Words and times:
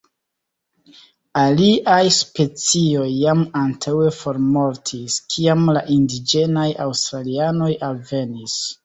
Aliaj 1.41 2.05
specioj 2.15 3.05
jam 3.17 3.43
antaŭe 3.59 4.07
formortis 4.21 5.19
kiam 5.35 5.69
la 5.79 5.85
indiĝenaj 5.97 6.65
aŭstralianoj 6.87 7.69
alvenis. 7.91 8.57